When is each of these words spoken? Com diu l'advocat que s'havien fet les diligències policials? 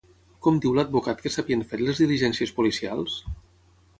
Com 0.45 0.55
diu 0.63 0.71
l'advocat 0.77 1.21
que 1.25 1.31
s'havien 1.35 1.61
fet 1.73 1.83
les 1.83 2.01
diligències 2.05 2.53
policials? 2.61 3.21